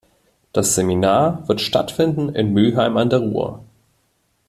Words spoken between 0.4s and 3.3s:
Das Seminar wird stattfinden in Mülheim an der